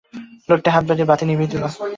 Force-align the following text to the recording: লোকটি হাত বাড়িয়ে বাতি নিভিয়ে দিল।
লোকটি 0.49 0.69
হাত 0.73 0.83
বাড়িয়ে 0.89 1.09
বাতি 1.09 1.23
নিভিয়ে 1.25 1.51
দিল। 1.51 1.63